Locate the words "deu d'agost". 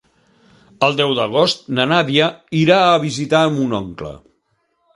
1.01-1.69